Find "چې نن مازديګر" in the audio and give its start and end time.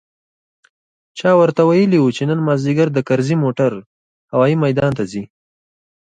2.15-2.87